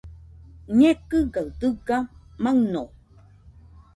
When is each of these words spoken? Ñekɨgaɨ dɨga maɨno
Ñekɨgaɨ 0.79 1.45
dɨga 1.59 1.97
maɨno 2.43 2.83